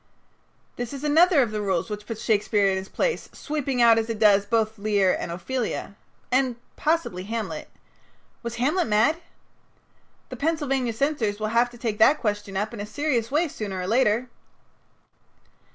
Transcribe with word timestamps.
This 0.77 0.93
is 0.93 1.03
another 1.03 1.43
of 1.43 1.51
the 1.51 1.61
rules 1.61 1.87
which 1.91 2.07
puts 2.07 2.23
Shakespeare 2.23 2.65
in 2.71 2.77
his 2.77 2.89
place, 2.89 3.29
sweeping 3.33 3.83
out, 3.83 3.99
as 3.99 4.09
it 4.09 4.17
does, 4.17 4.47
both 4.47 4.79
Lear 4.79 5.13
and 5.13 5.31
Ophelia. 5.31 5.95
And 6.31 6.55
possibly 6.75 7.25
Hamlet. 7.25 7.69
Was 8.41 8.55
Hamlet 8.55 8.87
mad? 8.87 9.17
The 10.29 10.37
Pennsylvania 10.37 10.93
censors 10.93 11.39
will 11.39 11.49
have 11.53 11.69
to 11.69 11.77
take 11.77 11.99
that 11.99 12.17
question 12.19 12.57
up 12.57 12.73
in 12.73 12.79
a 12.79 12.85
serious 12.87 13.29
way 13.29 13.47
sooner 13.47 13.79
or 13.79 13.85
later. 13.85 14.27